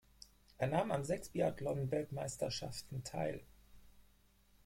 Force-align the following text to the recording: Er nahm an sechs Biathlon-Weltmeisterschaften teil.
Er 0.57 0.65
nahm 0.65 0.89
an 0.89 1.03
sechs 1.03 1.29
Biathlon-Weltmeisterschaften 1.29 3.03
teil. 3.03 3.43